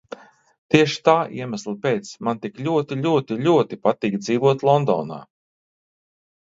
Tieši 0.75 0.95
tā 1.09 1.13
iemesla 1.41 1.73
pēc 1.83 2.15
man 2.29 2.41
tik 2.47 2.57
ļoti, 2.69 2.99
ļoti, 3.05 3.39
ļoti 3.45 3.81
patīk 3.87 4.19
dzīvot 4.25 4.69
Londonā. 4.73 5.25